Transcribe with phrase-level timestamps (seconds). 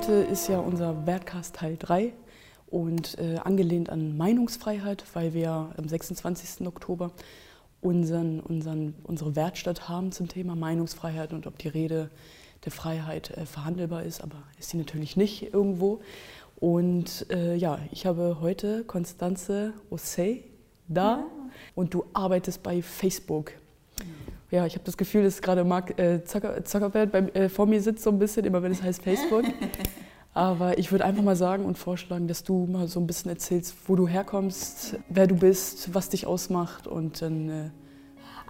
[0.00, 2.14] heute ist ja unser Wertcast Teil 3
[2.70, 6.66] und äh, angelehnt an Meinungsfreiheit, weil wir am 26.
[6.66, 7.10] Oktober
[7.82, 12.08] unseren, unseren, unsere Werkstatt haben zum Thema Meinungsfreiheit und ob die Rede
[12.64, 16.00] der Freiheit äh, verhandelbar ist, aber ist sie natürlich nicht irgendwo.
[16.58, 20.44] Und äh, ja, ich habe heute Konstanze Ossey
[20.88, 21.26] da ja.
[21.74, 23.52] und du arbeitest bei Facebook.
[24.50, 28.02] Ja, ich habe das Gefühl, dass gerade Mark äh, Zuckerberg bei, äh, vor mir sitzt
[28.02, 29.44] so ein bisschen, immer wenn es heißt Facebook.
[30.34, 33.74] Aber ich würde einfach mal sagen und vorschlagen, dass du mal so ein bisschen erzählst,
[33.86, 37.48] wo du herkommst, wer du bist, was dich ausmacht und dann.
[37.48, 37.70] Äh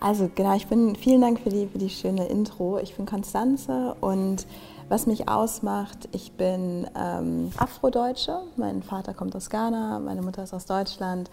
[0.01, 2.79] also genau, ich bin, vielen Dank für die, für die schöne Intro.
[2.79, 4.47] Ich bin Konstanze und
[4.89, 8.41] was mich ausmacht, ich bin ähm, Afrodeutsche.
[8.57, 11.31] Mein Vater kommt aus Ghana, meine Mutter ist aus Deutschland.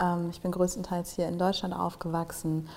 [0.00, 2.68] Ähm, ich bin größtenteils hier in Deutschland aufgewachsen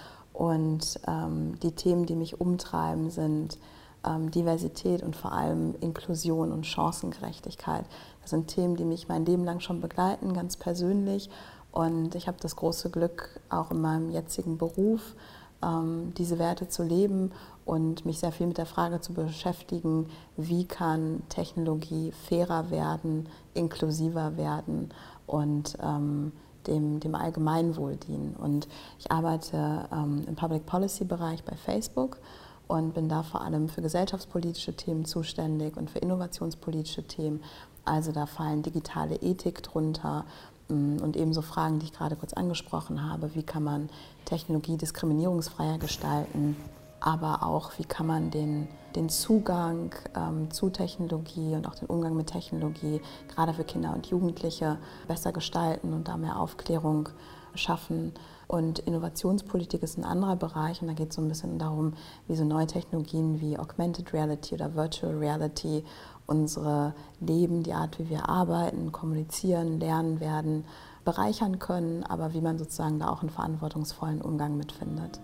[0.42, 3.60] und ähm, die Themen, die mich umtreiben, sind
[4.04, 7.86] ähm, Diversität und vor allem Inklusion und Chancengerechtigkeit.
[8.22, 11.30] Das sind Themen, die mich mein Leben lang schon begleiten, ganz persönlich.
[11.72, 15.14] Und ich habe das große Glück, auch in meinem jetzigen Beruf
[15.62, 17.32] ähm, diese Werte zu leben
[17.64, 24.38] und mich sehr viel mit der Frage zu beschäftigen, wie kann Technologie fairer werden, inklusiver
[24.38, 24.90] werden
[25.28, 26.32] und ähm,
[26.68, 28.36] dem, dem Allgemeinwohl dienen.
[28.36, 28.68] Und
[29.00, 32.18] ich arbeite ähm, im Public Policy Bereich bei Facebook
[32.68, 37.44] und bin da vor allem für gesellschaftspolitische Themen zuständig und für innovationspolitische Themen.
[37.84, 40.26] Also da fallen digitale Ethik drunter
[40.70, 43.36] mm, und ebenso Fragen, die ich gerade kurz angesprochen habe.
[43.36, 43.90] Wie kann man
[44.26, 46.56] Technologie diskriminierungsfreier gestalten?
[47.02, 52.16] Aber auch, wie kann man den, den Zugang ähm, zu Technologie und auch den Umgang
[52.16, 54.78] mit Technologie gerade für Kinder und Jugendliche
[55.08, 57.10] besser gestalten und da mehr Aufklärung
[57.56, 58.14] schaffen.
[58.48, 61.94] Und Innovationspolitik ist ein anderer Bereich und da geht es so ein bisschen darum,
[62.28, 65.84] wie so neue Technologien wie Augmented Reality oder Virtual Reality
[66.28, 70.66] unsere Leben, die Art, wie wir arbeiten, kommunizieren, lernen werden,
[71.04, 75.20] bereichern können, aber wie man sozusagen da auch einen verantwortungsvollen Umgang mitfindet.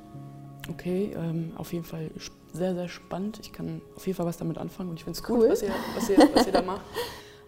[0.69, 2.09] Okay, ähm, auf jeden Fall
[2.53, 3.39] sehr, sehr spannend.
[3.41, 5.71] Ich kann auf jeden Fall was damit anfangen und ich finde es cool, was, ihr,
[5.95, 6.81] was, ihr, was ihr da macht.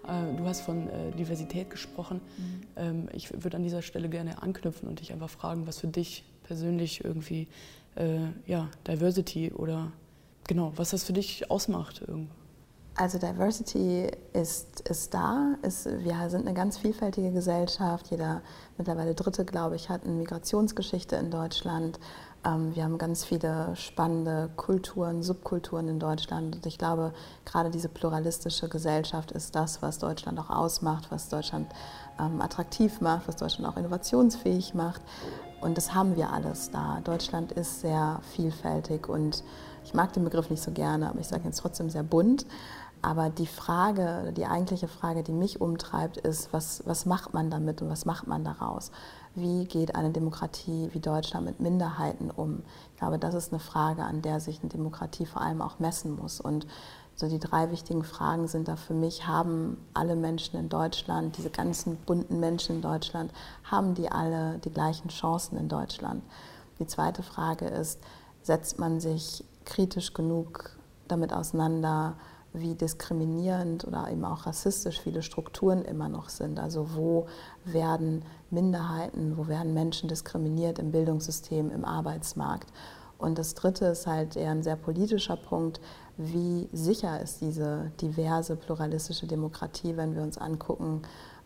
[0.07, 2.21] Äh, du hast von äh, Diversität gesprochen.
[2.37, 2.61] Mhm.
[2.75, 6.23] Ähm, ich würde an dieser Stelle gerne anknüpfen und dich einfach fragen, was für dich
[6.43, 7.47] persönlich irgendwie
[7.95, 9.91] äh, ja, Diversity oder
[10.47, 12.01] genau, was das für dich ausmacht.
[12.01, 12.33] Irgendwo.
[12.99, 15.55] Also Diversity ist, ist da.
[15.61, 18.11] Ist, wir sind eine ganz vielfältige Gesellschaft.
[18.11, 18.41] Jeder
[18.77, 21.97] mittlerweile Dritte, glaube ich, hat eine Migrationsgeschichte in Deutschland.
[22.43, 26.57] Ähm, wir haben ganz viele spannende Kulturen, Subkulturen in Deutschland.
[26.57, 27.13] Und ich glaube,
[27.45, 31.71] gerade diese pluralistische Gesellschaft ist das, was Deutschland auch ausmacht, was Deutschland
[32.19, 35.01] ähm, attraktiv macht, was Deutschland auch innovationsfähig macht.
[35.61, 36.99] Und das haben wir alles da.
[37.05, 39.41] Deutschland ist sehr vielfältig und
[39.83, 42.45] ich mag den Begriff nicht so gerne, aber ich sage jetzt trotzdem sehr bunt.
[43.01, 47.81] Aber die Frage, die eigentliche Frage, die mich umtreibt, ist, was, was macht man damit
[47.81, 48.91] und was macht man daraus?
[49.35, 52.63] Wie geht eine Demokratie wie Deutschland mit Minderheiten um?
[52.91, 56.17] Ich glaube, das ist eine Frage, an der sich eine Demokratie vor allem auch messen
[56.17, 56.41] muss.
[56.41, 56.67] Und
[57.15, 61.49] so die drei wichtigen Fragen sind da für mich, haben alle Menschen in Deutschland, diese
[61.49, 63.31] ganzen bunten Menschen in Deutschland,
[63.63, 66.21] haben die alle die gleichen Chancen in Deutschland?
[66.79, 67.99] Die zweite Frage ist,
[68.41, 70.77] setzt man sich kritisch genug
[71.07, 72.15] damit auseinander,
[72.53, 76.59] wie diskriminierend oder eben auch rassistisch viele Strukturen immer noch sind.
[76.59, 77.27] Also wo
[77.65, 82.71] werden Minderheiten, wo werden Menschen diskriminiert im Bildungssystem, im Arbeitsmarkt.
[83.19, 85.81] Und das Dritte ist halt eher ein sehr politischer Punkt,
[86.17, 91.01] wie sicher ist diese diverse pluralistische Demokratie, wenn wir uns angucken,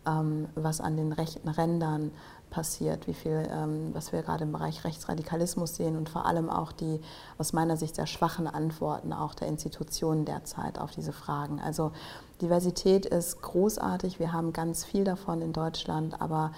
[0.05, 2.11] ähm, was an den rechten Rändern
[2.53, 6.71] passiert, wie viel, ähm, was wir gerade im Bereich Rechtsradikalismus sehen und vor allem auch
[6.71, 7.01] die
[7.39, 11.59] aus meiner Sicht sehr schwachen Antworten auch der Institutionen derzeit auf diese Fragen.
[11.59, 11.91] Also
[12.41, 16.51] Diversität ist großartig, wir haben ganz viel davon in Deutschland, aber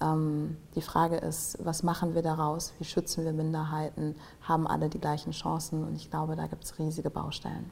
[0.00, 5.00] ähm, die Frage ist, was machen wir daraus, wie schützen wir Minderheiten, haben alle die
[5.00, 7.68] gleichen Chancen und ich glaube, da gibt es riesige Baustellen.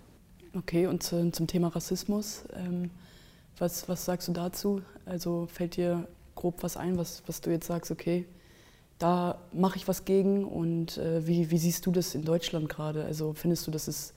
[0.54, 2.90] Okay, und zu, zum Thema Rassismus, ähm,
[3.56, 4.82] was, was sagst du dazu?
[5.06, 6.06] Also fällt dir
[6.40, 8.26] grob was ein, was, was du jetzt sagst, okay,
[8.98, 13.04] da mache ich was gegen und äh, wie, wie siehst du das in Deutschland gerade?
[13.04, 14.12] Also findest du, dass es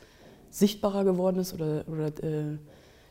[0.49, 2.57] sichtbarer geworden ist oder, oder äh,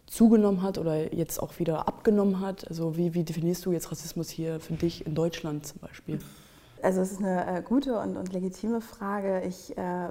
[0.07, 2.69] zugenommen hat oder jetzt auch wieder abgenommen hat?
[2.69, 6.19] Also wie, wie definierst du jetzt Rassismus hier für dich in Deutschland zum Beispiel?
[6.83, 9.43] Also es ist eine äh, gute und, und legitime Frage.
[9.47, 10.09] Ich äh,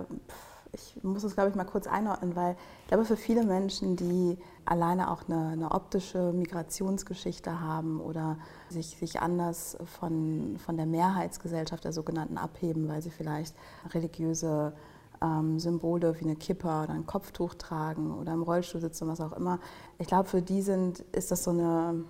[0.74, 4.38] ich muss es, glaube ich, mal kurz einordnen, weil ich glaube, für viele Menschen, die
[4.66, 8.38] alleine auch eine, eine optische Migrationsgeschichte haben oder
[8.70, 13.56] sich, sich anders von, von der Mehrheitsgesellschaft der sogenannten abheben, weil sie vielleicht
[13.94, 14.74] religiöse
[15.22, 19.34] ähm, Symbole wie eine Kippa oder ein Kopftuch tragen oder im Rollstuhl sitzen, was auch
[19.34, 19.60] immer.
[20.00, 22.06] Ich glaube, für die sind, ist das so eine,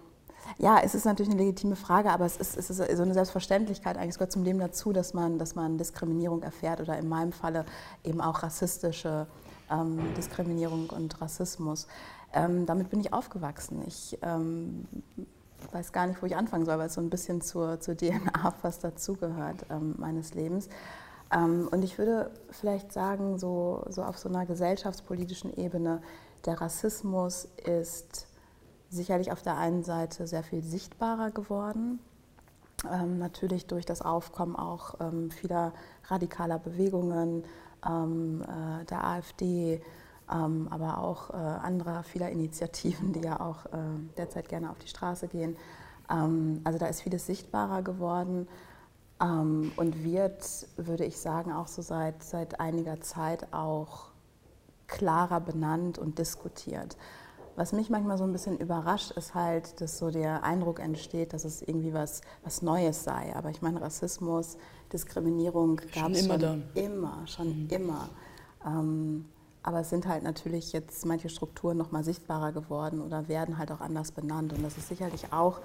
[0.57, 3.97] ja, es ist natürlich eine legitime Frage, aber es ist, es ist so eine Selbstverständlichkeit
[3.97, 4.11] eigentlich.
[4.11, 7.65] Es gehört zum Leben dazu, dass man, dass man Diskriminierung erfährt oder in meinem Falle
[8.03, 9.27] eben auch rassistische
[9.71, 11.87] ähm, Diskriminierung und Rassismus.
[12.33, 13.83] Ähm, damit bin ich aufgewachsen.
[13.87, 14.87] Ich ähm,
[15.71, 18.51] weiß gar nicht, wo ich anfangen soll, weil es so ein bisschen zur, zur DNA
[18.61, 20.69] fast dazugehört ähm, meines Lebens.
[21.33, 26.01] Ähm, und ich würde vielleicht sagen, so, so auf so einer gesellschaftspolitischen Ebene,
[26.45, 28.27] der Rassismus ist
[28.91, 31.99] sicherlich auf der einen Seite sehr viel sichtbarer geworden.
[32.91, 35.73] Ähm, natürlich durch das Aufkommen auch ähm, vieler
[36.07, 37.43] radikaler Bewegungen,
[37.87, 39.81] ähm, äh, der AfD,
[40.31, 43.77] ähm, aber auch äh, anderer vieler Initiativen, die ja auch äh,
[44.17, 45.55] derzeit gerne auf die Straße gehen.
[46.09, 48.47] Ähm, also da ist vieles sichtbarer geworden
[49.21, 54.11] ähm, und wird, würde ich sagen, auch so seit, seit einiger Zeit auch
[54.87, 56.97] klarer benannt und diskutiert.
[57.61, 61.45] Was mich manchmal so ein bisschen überrascht, ist halt, dass so der Eindruck entsteht, dass
[61.45, 63.35] es irgendwie was, was Neues sei.
[63.35, 64.57] Aber ich meine, Rassismus,
[64.91, 67.69] Diskriminierung gab es schon, schon immer, schon mhm.
[67.69, 68.09] immer.
[68.65, 69.25] Ähm,
[69.61, 73.71] aber es sind halt natürlich jetzt manche Strukturen noch mal sichtbarer geworden oder werden halt
[73.71, 74.53] auch anders benannt.
[74.53, 75.59] Und das ist sicherlich auch,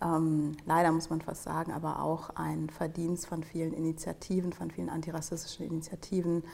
[0.00, 4.88] ähm, leider muss man fast sagen, aber auch ein Verdienst von vielen Initiativen, von vielen
[4.88, 6.44] antirassistischen Initiativen,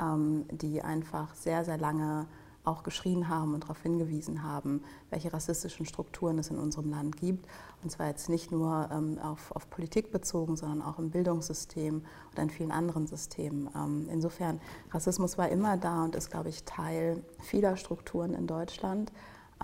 [0.00, 2.26] ähm, die einfach sehr, sehr lange
[2.66, 7.46] auch geschrien haben und darauf hingewiesen haben, welche rassistischen Strukturen es in unserem Land gibt.
[7.82, 12.02] Und zwar jetzt nicht nur ähm, auf, auf, Politik bezogen, sondern auch im Bildungssystem
[12.32, 13.68] oder in vielen anderen Systemen.
[13.74, 14.60] Ähm, insofern,
[14.90, 19.12] Rassismus war immer da und ist, glaube ich, Teil vieler Strukturen in Deutschland.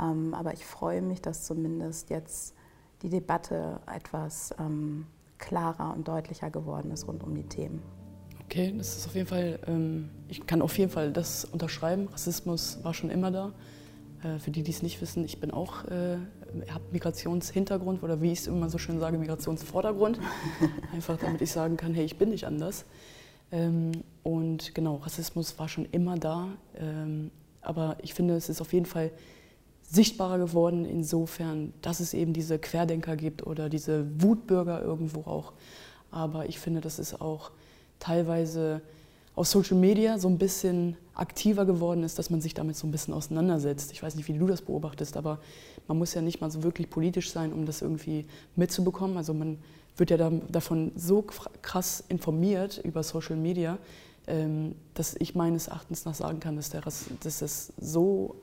[0.00, 2.55] Ähm, aber ich freue mich, dass zumindest jetzt
[3.02, 5.06] die Debatte etwas ähm,
[5.38, 7.82] klarer und deutlicher geworden ist rund um die Themen.
[8.52, 12.08] Okay, das ist auf jeden Fall, ähm, ich kann auf jeden Fall das unterschreiben.
[12.12, 13.54] Rassismus war schon immer da.
[14.22, 16.19] Äh, für die, die es nicht wissen, ich bin auch, äh,
[16.69, 20.20] habe Migrationshintergrund oder wie ich es immer so schön sage, Migrationsvordergrund.
[20.93, 22.84] Einfach damit ich sagen kann, hey, ich bin nicht anders.
[23.52, 26.48] Ähm, und genau, Rassismus war schon immer da.
[26.76, 27.31] Ähm,
[27.62, 29.12] aber ich finde, es ist auf jeden Fall
[29.81, 35.55] sichtbarer geworden insofern, dass es eben diese Querdenker gibt oder diese Wutbürger irgendwo auch.
[36.10, 37.50] Aber ich finde, das ist auch
[38.02, 38.82] teilweise
[39.34, 42.90] auf Social Media so ein bisschen aktiver geworden ist, dass man sich damit so ein
[42.90, 43.93] bisschen auseinandersetzt.
[43.93, 45.38] Ich weiß nicht, wie du das beobachtest, aber
[45.88, 48.26] man muss ja nicht mal so wirklich politisch sein, um das irgendwie
[48.56, 49.16] mitzubekommen.
[49.16, 49.58] Also man
[49.96, 51.22] wird ja davon so
[51.62, 53.78] krass informiert über Social Media,
[54.26, 58.37] ähm, dass ich meines Erachtens nach sagen kann, dass, der, dass das so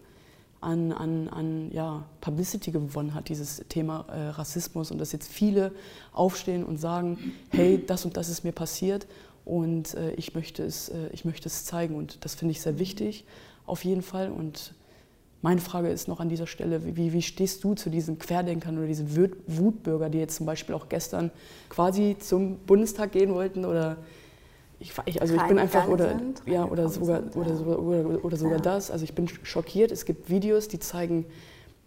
[0.61, 5.71] an, an, an ja, Publicity gewonnen hat, dieses Thema äh, Rassismus und dass jetzt viele
[6.11, 9.07] aufstehen und sagen, hey, das und das ist mir passiert
[9.45, 12.79] und äh, ich, möchte es, äh, ich möchte es zeigen und das finde ich sehr
[12.79, 13.25] wichtig
[13.65, 14.31] auf jeden Fall.
[14.31, 14.73] Und
[15.41, 18.87] meine Frage ist noch an dieser Stelle, wie, wie stehst du zu diesen Querdenkern oder
[18.87, 19.15] diesen
[19.47, 21.31] Wutbürger, die jetzt zum Beispiel auch gestern
[21.69, 23.97] quasi zum Bundestag gehen wollten oder
[24.79, 27.75] ich, also ich bin einfach oder sind, ja oder sogar sind, oder, ja.
[27.75, 28.63] oder, oder, sogar ja.
[28.63, 28.91] das.
[28.91, 29.91] Also ich bin schockiert.
[29.91, 31.25] Es gibt Videos, die zeigen,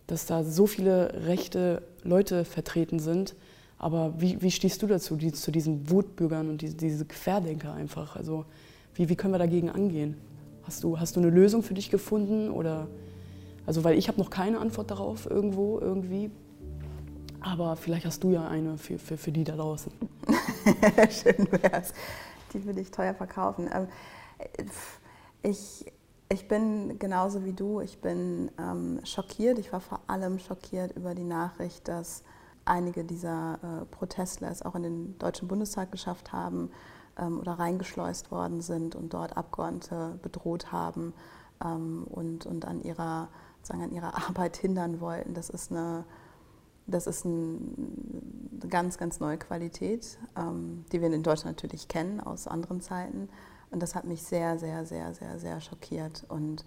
[0.07, 3.35] dass da so viele rechte Leute vertreten sind
[3.83, 8.15] aber wie, wie stehst du dazu, die, zu diesen Wutbürgern und diese, diese Querdenker einfach?
[8.15, 8.45] Also
[8.95, 10.17] wie, wie können wir dagegen angehen?
[10.63, 12.53] Hast du, hast du eine Lösung für dich gefunden?
[12.53, 12.87] Oder,
[13.67, 16.31] also weil ich habe noch keine Antwort darauf irgendwo, irgendwie.
[17.41, 19.91] Aber vielleicht hast du ja eine für, für, für die da draußen.
[21.11, 21.93] Schön wär's.
[22.55, 23.69] Die würde ich teuer verkaufen.
[23.75, 23.89] Ähm,
[25.43, 25.85] ich,
[26.29, 29.59] ich bin genauso wie du, ich bin ähm, schockiert.
[29.59, 32.23] Ich war vor allem schockiert über die Nachricht, dass
[32.65, 36.71] einige dieser äh, Protestler es auch in den Deutschen Bundestag geschafft haben
[37.19, 41.13] ähm, oder reingeschleust worden sind und dort Abgeordnete bedroht haben
[41.65, 43.29] ähm, und, und an, ihrer,
[43.63, 45.35] sagen, an ihrer Arbeit hindern wollten.
[45.35, 46.05] Das ist eine,
[46.87, 52.21] das ist ein, eine ganz, ganz neue Qualität, ähm, die wir in Deutschland natürlich kennen
[52.21, 53.29] aus anderen Zeiten.
[53.71, 56.25] Und das hat mich sehr, sehr, sehr, sehr, sehr schockiert.
[56.29, 56.65] Und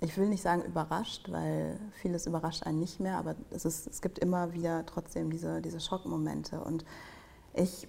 [0.00, 4.02] ich will nicht sagen überrascht, weil vieles überrascht einen nicht mehr, aber es, ist, es
[4.02, 6.60] gibt immer wieder trotzdem diese, diese Schockmomente.
[6.60, 6.84] Und
[7.54, 7.88] ich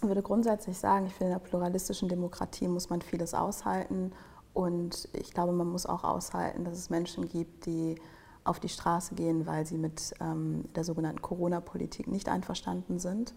[0.00, 4.12] würde grundsätzlich sagen, ich finde, in einer pluralistischen Demokratie muss man vieles aushalten.
[4.54, 7.96] Und ich glaube, man muss auch aushalten, dass es Menschen gibt, die
[8.44, 13.34] auf die Straße gehen, weil sie mit ähm, der sogenannten Corona-Politik nicht einverstanden sind.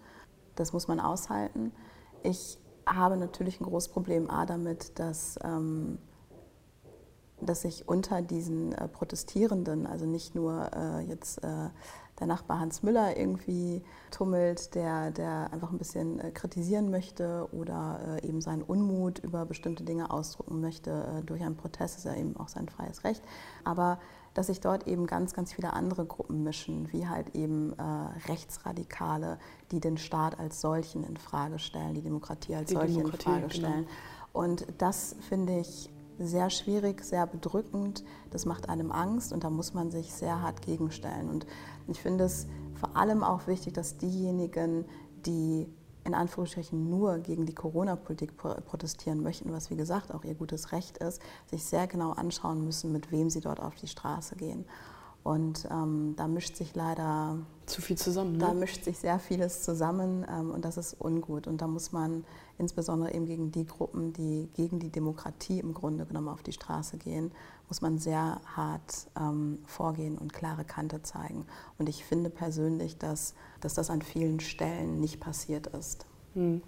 [0.56, 1.72] Das muss man aushalten.
[2.22, 5.98] Ich habe natürlich ein großes Problem A damit, dass ähm,
[7.46, 11.70] dass sich unter diesen äh, Protestierenden, also nicht nur äh, jetzt äh,
[12.20, 13.82] der Nachbar Hans Müller irgendwie
[14.12, 19.46] tummelt, der, der einfach ein bisschen äh, kritisieren möchte oder äh, eben seinen Unmut über
[19.46, 23.24] bestimmte Dinge ausdrücken möchte äh, durch einen Protest, ist ja eben auch sein freies Recht.
[23.64, 24.00] Aber
[24.34, 27.84] dass sich dort eben ganz, ganz viele andere Gruppen mischen, wie halt eben äh,
[28.28, 29.38] Rechtsradikale,
[29.72, 33.32] die den Staat als solchen in Frage stellen, die Demokratie als die solche Demokratie, in
[33.32, 33.68] Frage genau.
[33.68, 33.86] stellen.
[33.86, 34.46] Genau.
[34.46, 38.03] Und das finde ich sehr schwierig, sehr bedrückend.
[38.32, 41.29] Das macht einem Angst und da muss man sich sehr hart gegenstellen.
[41.29, 41.46] Und
[41.88, 44.86] ich finde es vor allem auch wichtig, dass diejenigen,
[45.25, 45.67] die
[46.05, 50.98] in Anführungsstrichen nur gegen die Corona-Politik protestieren möchten, was wie gesagt auch ihr gutes Recht
[50.98, 54.65] ist, sich sehr genau anschauen müssen, mit wem sie dort auf die Straße gehen.
[55.24, 58.34] Und ähm, da mischt sich leider zu viel zusammen.
[58.34, 58.39] Ne?
[58.39, 61.48] Da mischt sich sehr vieles zusammen ähm, und das ist ungut.
[61.48, 62.25] Und da muss man
[62.58, 66.98] insbesondere eben gegen die Gruppen, die gegen die Demokratie im Grunde genommen auf die Straße
[66.98, 67.32] gehen,
[67.70, 71.46] muss man sehr hart ähm, vorgehen und klare Kante zeigen.
[71.77, 76.06] Und ich finde persönlich, dass, dass das an vielen Stellen nicht passiert ist.
[76.34, 76.62] Hm.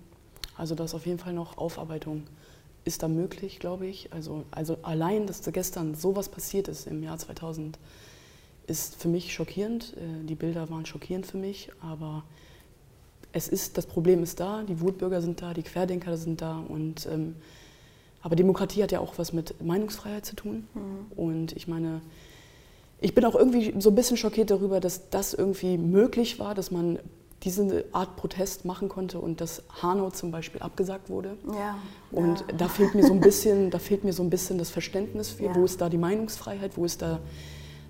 [0.57, 2.23] Also da ist auf jeden Fall noch Aufarbeitung.
[2.85, 4.13] Ist da möglich, glaube ich.
[4.13, 7.77] Also, also allein, dass da gestern sowas passiert ist im Jahr 2000
[8.67, 9.93] ist für mich schockierend.
[9.97, 12.23] Äh, die Bilder waren schockierend für mich, aber
[13.31, 17.07] es ist, das Problem ist da, die Wutbürger sind da, die Querdenker sind da und
[17.11, 17.35] ähm,
[18.21, 20.67] aber Demokratie hat ja auch was mit Meinungsfreiheit zu tun.
[20.73, 21.11] Mhm.
[21.15, 22.01] Und ich meine,
[22.99, 26.71] ich bin auch irgendwie so ein bisschen schockiert darüber, dass das irgendwie möglich war, dass
[26.71, 26.97] man
[27.43, 31.37] diese Art Protest machen konnte und dass Hanau zum Beispiel abgesagt wurde.
[31.53, 31.77] Ja,
[32.11, 32.45] und ja.
[32.57, 35.45] da fehlt mir so ein bisschen, da fehlt mir so ein bisschen das Verständnis für,
[35.45, 35.55] ja.
[35.55, 37.19] wo ist da die Meinungsfreiheit, wo ist da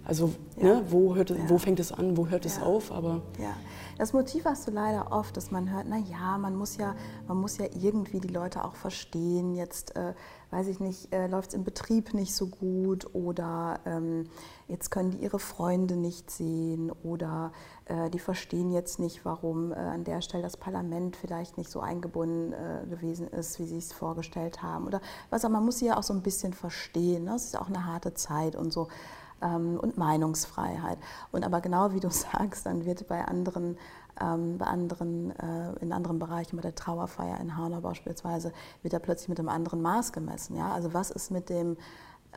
[0.05, 0.65] also ja.
[0.65, 1.37] ne, wo, hört, ja.
[1.47, 2.51] wo fängt es an, wo hört ja.
[2.51, 2.91] es auf?
[2.91, 3.53] Aber ja.
[3.97, 6.95] Das Motiv hast du leider oft, dass man hört, na ja, man muss ja,
[7.27, 9.55] man muss ja irgendwie die Leute auch verstehen.
[9.55, 10.13] Jetzt, äh,
[10.51, 14.25] weiß ich nicht, äh, läuft es im Betrieb nicht so gut oder ähm,
[14.67, 17.53] jetzt können die ihre Freunde nicht sehen oder
[17.85, 21.79] äh, die verstehen jetzt nicht, warum äh, an der Stelle das Parlament vielleicht nicht so
[21.79, 24.87] eingebunden äh, gewesen ist, wie sie es vorgestellt haben.
[24.87, 27.23] Oder was, aber man muss sie ja auch so ein bisschen verstehen.
[27.23, 27.35] Ne?
[27.35, 28.89] Es ist ja auch eine harte Zeit und so
[29.41, 30.97] ähm, und Meinungsfreiheit.
[31.31, 33.77] Und aber genau wie du sagst, dann wird bei anderen,
[34.21, 38.51] ähm, bei anderen äh, in anderen Bereichen, bei der Trauerfeier in Hanau beispielsweise,
[38.81, 40.55] wird da plötzlich mit einem anderen Maß gemessen.
[40.55, 40.71] Ja?
[40.73, 41.77] Also was ist mit dem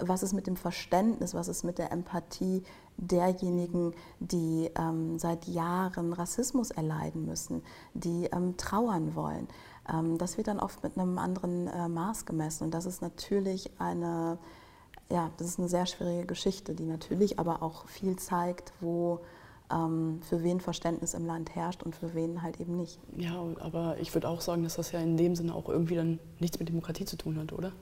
[0.01, 2.63] was ist mit dem Verständnis, was ist mit der Empathie
[2.97, 7.63] derjenigen, die ähm, seit Jahren Rassismus erleiden müssen,
[7.95, 9.49] die ähm, trauern wollen.
[9.93, 12.65] Ähm, das wird dann oft mit einem anderen äh, Maß gemessen.
[12.65, 14.39] Und das ist natürlich eine,
[15.11, 19.21] ja, das ist eine sehr schwierige Geschichte, die natürlich aber auch viel zeigt, wo
[19.73, 22.99] ähm, für wen Verständnis im Land herrscht und für wen halt eben nicht.
[23.17, 26.19] Ja, aber ich würde auch sagen, dass das ja in dem Sinne auch irgendwie dann
[26.41, 27.73] nichts mit Demokratie zu tun hat, oder?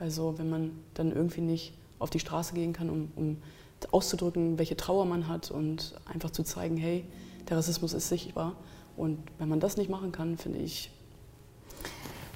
[0.00, 3.36] Also wenn man dann irgendwie nicht auf die Straße gehen kann, um, um
[3.90, 7.04] auszudrücken, welche Trauer man hat und einfach zu zeigen, hey,
[7.48, 8.56] der Rassismus ist sichtbar.
[8.96, 10.90] Und wenn man das nicht machen kann, finde ich,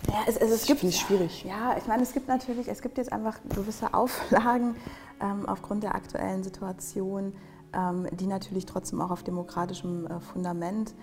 [0.07, 1.45] ja, es, es, es gibt, ich schwierig.
[1.45, 4.77] Ja, ich meine, es gibt natürlich, es gibt jetzt einfach gewisse Auflagen
[5.21, 7.35] ähm, aufgrund der aktuellen Situation,
[7.73, 10.95] ähm, die natürlich trotzdem auch auf demokratischem äh, Fundament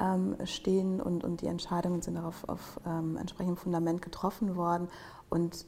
[0.00, 4.88] ähm, stehen und, und die Entscheidungen sind darauf auf ähm, entsprechendem Fundament getroffen worden.
[5.28, 5.66] Und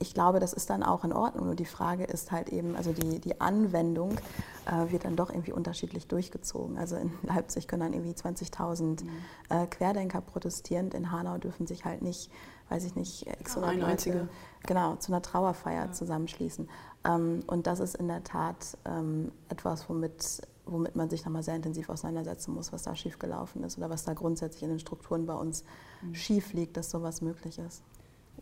[0.00, 1.46] ich glaube, das ist dann auch in Ordnung.
[1.46, 4.16] Nur die Frage ist halt eben, also die, die Anwendung
[4.64, 6.78] äh, wird dann doch irgendwie unterschiedlich durchgezogen.
[6.78, 9.10] Also in Leipzig können dann irgendwie 20.000 mhm.
[9.50, 10.90] äh, Querdenker protestieren.
[10.92, 12.30] In Hanau dürfen sich halt nicht,
[12.70, 14.28] weiß ich nicht, x ja, Leute
[14.66, 15.92] genau, zu einer Trauerfeier ja.
[15.92, 16.70] zusammenschließen.
[17.04, 21.56] Ähm, und das ist in der Tat ähm, etwas, womit womit man sich nochmal sehr
[21.56, 25.34] intensiv auseinandersetzen muss, was da schiefgelaufen ist oder was da grundsätzlich in den Strukturen bei
[25.34, 25.64] uns
[26.00, 26.14] mhm.
[26.14, 27.82] schief liegt, dass sowas möglich ist.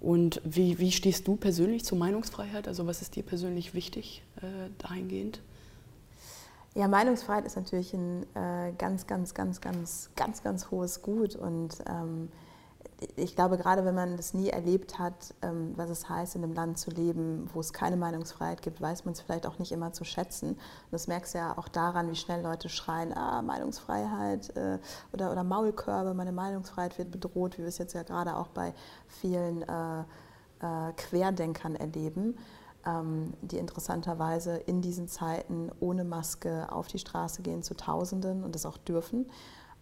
[0.00, 2.69] Und wie, wie stehst du persönlich zur Meinungsfreiheit?
[2.69, 5.40] Also was ist dir persönlich wichtig äh, dahingehend?
[6.75, 11.78] Ja, Meinungsfreiheit ist natürlich ein äh, ganz, ganz, ganz, ganz, ganz, ganz hohes Gut und
[11.88, 12.28] ähm,
[13.17, 16.52] ich glaube, gerade wenn man das nie erlebt hat, ähm, was es heißt, in einem
[16.52, 19.93] Land zu leben, wo es keine Meinungsfreiheit gibt, weiß man es vielleicht auch nicht immer
[19.93, 20.50] zu schätzen.
[20.50, 20.59] Und
[20.90, 24.78] das merkst du ja auch daran, wie schnell Leute schreien, ah, Meinungsfreiheit äh,
[25.12, 28.75] oder, oder Maulkörbe, meine Meinungsfreiheit wird bedroht, wie wir es jetzt ja gerade auch bei
[29.07, 32.37] vielen äh, äh, Querdenkern erleben,
[32.85, 38.57] ähm, die interessanterweise in diesen Zeiten ohne Maske auf die Straße gehen zu Tausenden und
[38.57, 39.26] das auch dürfen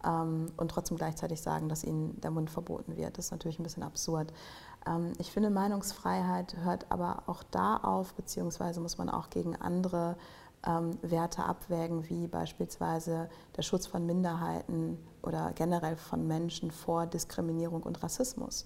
[0.07, 3.17] ähm, und trotzdem gleichzeitig sagen, dass ihnen der Mund verboten wird.
[3.17, 4.31] Das ist natürlich ein bisschen absurd.
[4.87, 10.15] Ähm, ich finde, Meinungsfreiheit hört aber auch da auf, beziehungsweise muss man auch gegen andere
[10.65, 17.83] ähm, Werte abwägen, wie beispielsweise der Schutz von Minderheiten oder generell von Menschen vor Diskriminierung
[17.83, 18.65] und Rassismus.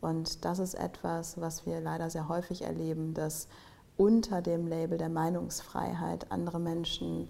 [0.00, 3.48] Und das ist etwas, was wir leider sehr häufig erleben, dass
[3.96, 7.28] unter dem Label der Meinungsfreiheit andere Menschen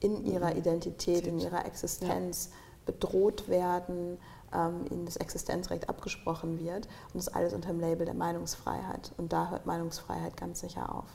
[0.00, 2.50] in ihrer Identität, in ihrer Existenz
[2.86, 4.18] bedroht werden,
[4.52, 9.12] ähm, ihnen das Existenzrecht abgesprochen wird und das alles unter dem Label der Meinungsfreiheit.
[9.16, 11.06] Und da hört Meinungsfreiheit ganz sicher auf.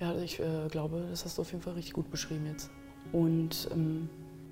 [0.00, 2.70] Ja, ich äh, glaube, das hast du auf jeden Fall richtig gut beschrieben jetzt.
[3.12, 4.08] Und ähm,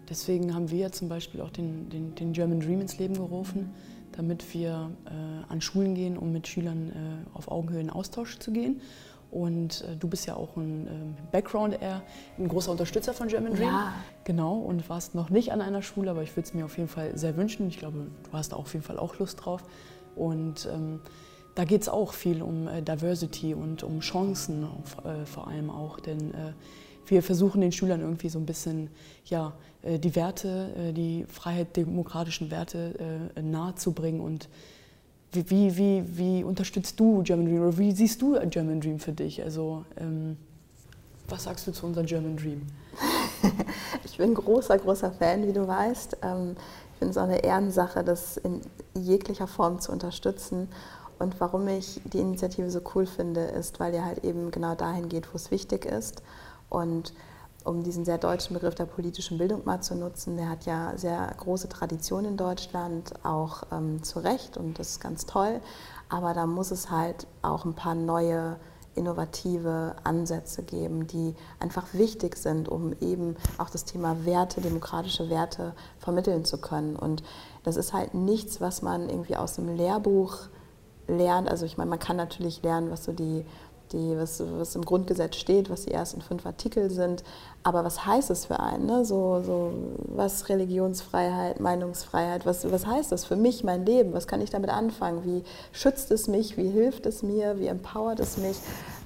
[0.08, 3.74] deswegen haben wir zum Beispiel auch den, den, den, German Dream ins Leben gerufen,
[4.12, 8.52] damit wir äh, an Schulen gehen, um mit Schülern äh, auf Augenhöhe in Austausch zu
[8.52, 8.80] gehen.
[9.30, 10.90] Und äh, du bist ja auch ein äh,
[11.32, 12.02] Background eher
[12.38, 13.68] ein großer Unterstützer von German Dream.
[13.68, 13.92] Ja.
[14.24, 16.88] Genau, und warst noch nicht an einer Schule, aber ich würde es mir auf jeden
[16.88, 17.68] Fall sehr wünschen.
[17.68, 19.62] Ich glaube, du hast auf jeden Fall auch Lust drauf.
[20.16, 21.00] Und ähm,
[21.58, 24.62] da geht es auch viel um äh, Diversity und um Chancen
[25.04, 26.52] äh, vor allem auch, denn äh,
[27.06, 28.90] wir versuchen den Schülern irgendwie so ein bisschen
[29.24, 34.50] ja, die Werte, die Freiheit, demokratischen Werte nahezubringen und
[35.32, 39.42] wie, wie, wie, unterstützt du German Dream oder wie siehst du German Dream für dich?
[39.42, 40.36] Also, ähm,
[41.28, 42.66] was sagst du zu unserem German Dream?
[44.04, 46.18] ich bin großer, großer Fan, wie du weißt.
[46.22, 46.56] Ähm,
[46.92, 48.60] ich finde es auch eine Ehrensache, das in
[48.94, 50.68] jeglicher Form zu unterstützen.
[51.18, 55.08] Und warum ich die Initiative so cool finde, ist, weil ihr halt eben genau dahin
[55.08, 56.22] geht, wo es wichtig ist.
[56.70, 57.12] Und
[57.68, 61.32] um diesen sehr deutschen Begriff der politischen Bildung mal zu nutzen, der hat ja sehr
[61.36, 65.60] große Tradition in Deutschland, auch ähm, zu Recht und das ist ganz toll.
[66.08, 68.56] Aber da muss es halt auch ein paar neue
[68.94, 75.74] innovative Ansätze geben, die einfach wichtig sind, um eben auch das Thema Werte, demokratische Werte
[75.98, 76.96] vermitteln zu können.
[76.96, 77.22] Und
[77.62, 80.48] das ist halt nichts, was man irgendwie aus einem Lehrbuch
[81.06, 81.48] lernt.
[81.48, 83.44] Also ich meine, man kann natürlich lernen, was so die,
[83.92, 87.24] die was, was im Grundgesetz steht, was die ersten fünf Artikel sind.
[87.62, 88.86] Aber was heißt es für einen?
[88.86, 89.04] Ne?
[89.04, 89.72] So, so,
[90.06, 94.12] was Religionsfreiheit, Meinungsfreiheit, was, was heißt das für mich, mein Leben?
[94.12, 95.24] Was kann ich damit anfangen?
[95.24, 95.42] Wie
[95.72, 96.56] schützt es mich?
[96.56, 97.58] Wie hilft es mir?
[97.58, 98.58] Wie empowert es mich?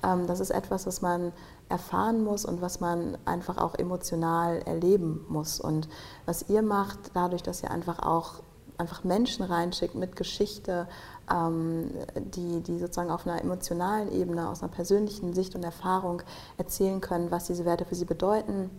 [0.05, 1.33] Ähm, das ist etwas, was man
[1.69, 5.59] erfahren muss und was man einfach auch emotional erleben muss.
[5.61, 5.89] Und
[6.27, 8.43] was ihr macht, dadurch, dass ihr einfach auch
[8.79, 10.89] einfach Menschen reinschickt mit Geschichte,
[11.35, 16.23] die, die sozusagen auf einer emotionalen Ebene, aus einer persönlichen Sicht und Erfahrung
[16.59, 18.71] erzählen können, was diese Werte für sie bedeuten,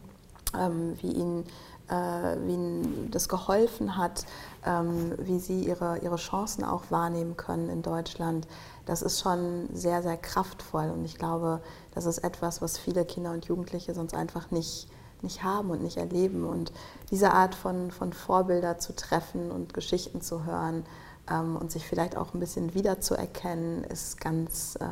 [0.58, 1.46] ähm, wie ihnen
[1.90, 4.26] äh, wie ihnen das geholfen hat,
[4.66, 8.48] ähm, wie sie ihre, ihre Chancen auch wahrnehmen können in Deutschland.
[8.86, 11.62] Das ist schon sehr, sehr kraftvoll und ich glaube,
[11.94, 14.88] das ist etwas, was viele Kinder und Jugendliche sonst einfach nicht,
[15.22, 16.46] nicht haben und nicht erleben.
[16.46, 16.72] Und
[17.12, 20.86] diese Art von, von Vorbilder zu treffen und Geschichten zu hören
[21.30, 24.86] ähm, und sich vielleicht auch ein bisschen wiederzuerkennen, ist ganz, äh,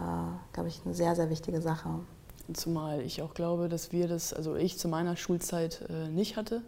[0.54, 1.90] glaube ich, eine sehr, sehr wichtige Sache.
[2.54, 6.62] Zumal ich auch glaube, dass wir das, also ich zu meiner Schulzeit äh, nicht hatte,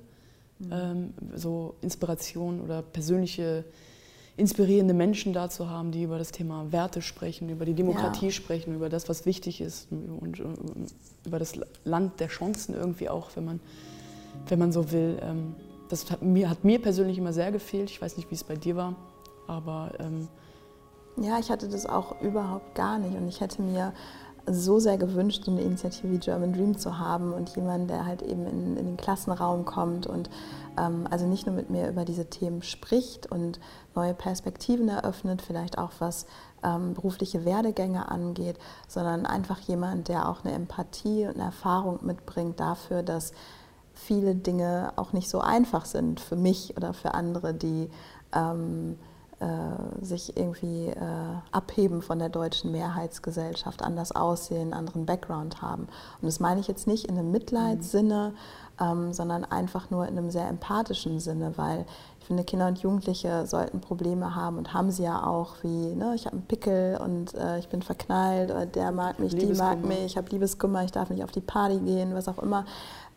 [0.59, 0.71] mhm.
[0.71, 3.65] ähm, so Inspiration oder persönliche
[4.35, 8.31] inspirierende Menschen da zu haben, die über das Thema Werte sprechen, über die Demokratie ja.
[8.31, 10.41] sprechen, über das, was wichtig ist und
[11.23, 13.59] über das Land der Chancen irgendwie auch, wenn man,
[14.47, 15.19] wenn man so will.
[15.21, 15.55] Ähm,
[15.89, 17.91] das hat mir, hat mir persönlich immer sehr gefehlt.
[17.91, 18.95] Ich weiß nicht, wie es bei dir war,
[19.47, 19.91] aber...
[19.99, 20.27] Ähm
[21.17, 23.15] ja, ich hatte das auch überhaupt gar nicht.
[23.15, 23.93] Und ich hätte mir
[24.45, 28.21] so sehr gewünscht, so eine Initiative wie German Dream zu haben und jemanden, der halt
[28.21, 30.29] eben in, in den Klassenraum kommt und
[30.77, 33.59] ähm, also nicht nur mit mir über diese Themen spricht und
[33.95, 36.25] neue Perspektiven eröffnet, vielleicht auch was
[36.61, 42.59] ähm, berufliche Werdegänge angeht, sondern einfach jemand, der auch eine Empathie und eine Erfahrung mitbringt
[42.59, 43.31] dafür, dass
[43.93, 47.89] viele Dinge auch nicht so einfach sind für mich oder für andere, die
[48.35, 48.97] ähm,
[49.43, 50.95] äh, sich irgendwie äh,
[51.51, 55.83] abheben von der deutschen Mehrheitsgesellschaft, anders aussehen, anderen Background haben.
[56.21, 58.35] Und das meine ich jetzt nicht in einem Mitleidssinne,
[58.79, 61.85] ähm, sondern einfach nur in einem sehr empathischen Sinne, weil
[62.19, 66.13] ich finde, Kinder und Jugendliche sollten Probleme haben und haben sie ja auch, wie ne,
[66.15, 69.83] ich habe einen Pickel und äh, ich bin verknallt oder der mag mich, die mag
[69.83, 72.65] mich, ich habe Liebeskummer, ich darf nicht auf die Party gehen, was auch immer.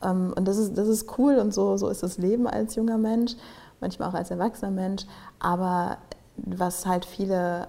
[0.03, 2.99] Ähm, und das ist, das ist cool und so, so ist das Leben als junger
[2.99, 3.37] Mensch
[3.81, 5.05] manchmal auch als erwachsener Mensch.
[5.39, 5.99] Aber
[6.37, 7.69] was halt viele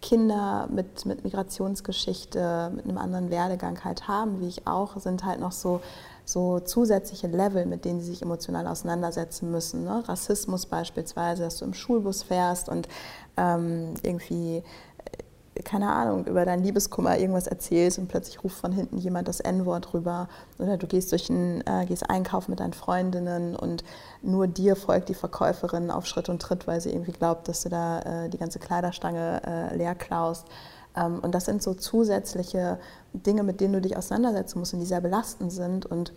[0.00, 5.40] Kinder mit, mit Migrationsgeschichte, mit einem anderen Werdegang halt haben, wie ich auch, sind halt
[5.40, 5.80] noch so,
[6.24, 9.84] so zusätzliche Level, mit denen sie sich emotional auseinandersetzen müssen.
[9.84, 10.04] Ne?
[10.06, 12.86] Rassismus beispielsweise, dass du im Schulbus fährst und
[13.36, 14.62] ähm, irgendwie
[15.64, 19.94] keine Ahnung, über deinen Liebeskummer irgendwas erzählst und plötzlich ruft von hinten jemand das N-Wort
[19.94, 20.28] rüber.
[20.58, 23.84] Oder du gehst durch ein, äh, gehst einkaufen mit deinen Freundinnen und
[24.22, 27.68] nur dir folgt die Verkäuferin auf Schritt und Tritt, weil sie irgendwie glaubt, dass du
[27.68, 30.46] da äh, die ganze Kleiderstange äh, leer klaust.
[30.96, 32.78] Ähm, und das sind so zusätzliche
[33.12, 35.86] Dinge, mit denen du dich auseinandersetzen musst und die sehr belastend sind.
[35.86, 36.12] Und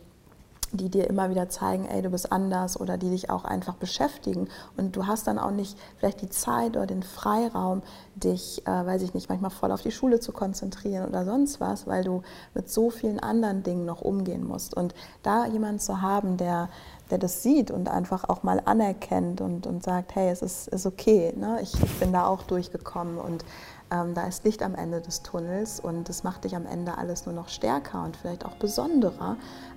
[0.73, 4.47] die dir immer wieder zeigen, ey, du bist anders oder die dich auch einfach beschäftigen.
[4.77, 7.81] Und du hast dann auch nicht vielleicht die Zeit oder den Freiraum,
[8.15, 11.87] dich, äh, weiß ich nicht, manchmal voll auf die Schule zu konzentrieren oder sonst was,
[11.87, 14.75] weil du mit so vielen anderen Dingen noch umgehen musst.
[14.75, 16.69] Und da jemanden zu haben, der,
[17.09, 20.85] der das sieht und einfach auch mal anerkennt und, und sagt, hey, es ist, ist
[20.85, 21.59] okay, ne?
[21.61, 23.43] ich, ich bin da auch durchgekommen und
[23.91, 27.25] ähm, da ist Licht am Ende des Tunnels und das macht dich am Ende alles
[27.25, 29.35] nur noch stärker und vielleicht auch besonderer.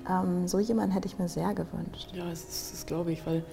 [0.08, 2.10] Ähm, so jemanden hätte ich mir sehr gewünscht.
[2.14, 3.44] Ja, das, ist, das glaube ich, weil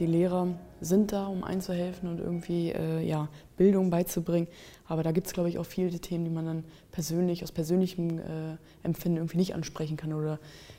[0.00, 0.48] die Lehrer
[0.80, 4.48] sind da, um einzuhelfen und irgendwie äh, ja, Bildung beizubringen.
[4.88, 8.18] Aber da gibt es, glaube ich, auch viele Themen, die man dann persönlich, aus persönlichem
[8.18, 8.22] äh,
[8.82, 10.38] Empfinden irgendwie nicht ansprechen kann oder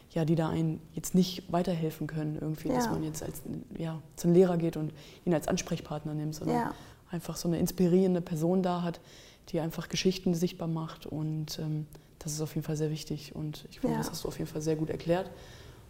[0.10, 2.76] ja, die da einen jetzt nicht weiterhelfen können, irgendwie, ja.
[2.76, 3.44] dass man jetzt als,
[3.78, 4.92] ja, zum Lehrer geht und
[5.24, 6.74] ihn als Ansprechpartner nimmt, sondern ja
[7.12, 9.00] einfach so eine inspirierende Person da hat,
[9.50, 11.06] die einfach Geschichten sichtbar macht.
[11.06, 11.88] Und ähm,
[12.20, 13.36] das ist auf jeden Fall sehr wichtig.
[13.36, 14.00] Und ich finde, ja.
[14.00, 15.30] das hast du auf jeden Fall sehr gut erklärt.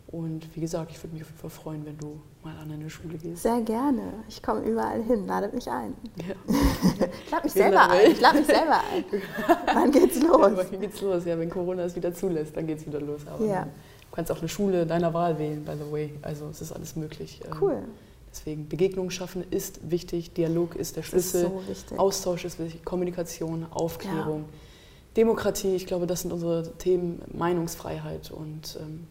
[0.07, 2.89] Und wie gesagt, ich würde mich auf jeden Fall freuen, wenn du mal an eine
[2.89, 3.43] Schule gehst.
[3.43, 4.13] Sehr gerne.
[4.27, 5.25] Ich komme überall hin.
[5.25, 5.95] Ladet mich ein.
[6.17, 6.35] Ja.
[7.25, 8.11] ich lade mich selber ein.
[8.11, 9.05] Ich lade mich selber ein.
[9.73, 10.51] Wann geht's los?
[10.51, 11.25] Ja, wann geht's los?
[11.25, 13.21] Ja, wenn Corona es wieder zulässt, dann geht's wieder los.
[13.25, 13.63] Aber ja.
[13.63, 16.13] du kannst auch eine Schule deiner Wahl wählen, by the way.
[16.23, 17.39] Also es ist alles möglich.
[17.45, 17.83] Ähm, cool.
[18.31, 23.65] Deswegen Begegnung schaffen ist wichtig, Dialog ist der Schlüssel, ist so Austausch ist wichtig, Kommunikation,
[23.71, 24.57] Aufklärung, ja.
[25.17, 29.07] Demokratie, ich glaube, das sind unsere Themen, Meinungsfreiheit und ähm,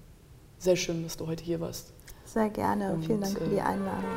[0.59, 1.93] sehr schön, dass du heute hier warst.
[2.25, 4.11] Sehr gerne, und, vielen Dank für die äh, Einladung.